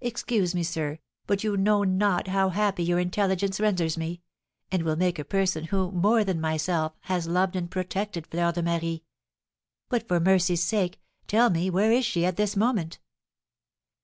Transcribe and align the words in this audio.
Excuse 0.00 0.56
me, 0.56 0.64
sir, 0.64 0.98
but 1.28 1.44
you 1.44 1.56
know 1.56 1.84
not 1.84 2.26
how 2.26 2.48
happy 2.48 2.82
your 2.82 2.98
intelligence 2.98 3.60
renders 3.60 3.96
me, 3.96 4.20
and 4.72 4.82
will 4.82 4.96
make 4.96 5.20
a 5.20 5.24
person 5.24 5.66
who, 5.66 5.92
more 5.92 6.24
than 6.24 6.40
myself, 6.40 6.94
has 7.02 7.28
loved 7.28 7.54
and 7.54 7.70
protected 7.70 8.26
Fleur 8.26 8.50
de 8.50 8.60
Marie. 8.64 9.04
But, 9.88 10.08
for 10.08 10.18
mercy's 10.18 10.64
sake, 10.64 11.00
tell 11.28 11.48
me, 11.48 11.70
where 11.70 11.92
is 11.92 12.04
she 12.04 12.24
at 12.24 12.36
this 12.36 12.56
moment?" 12.56 12.98